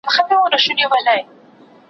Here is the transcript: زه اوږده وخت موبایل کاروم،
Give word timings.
زه 0.03 0.07
اوږده 0.09 0.35
وخت 0.37 0.71
موبایل 0.79 1.07
کاروم، 1.07 1.27